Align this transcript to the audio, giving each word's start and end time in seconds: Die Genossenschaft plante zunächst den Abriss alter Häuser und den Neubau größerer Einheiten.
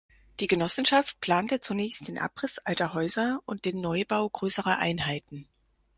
Die 0.39 0.47
Genossenschaft 0.47 1.19
plante 1.21 1.59
zunächst 1.59 2.07
den 2.07 2.17
Abriss 2.17 2.57
alter 2.57 2.95
Häuser 2.95 3.39
und 3.45 3.65
den 3.65 3.81
Neubau 3.81 4.27
größerer 4.31 4.79
Einheiten. 4.79 5.47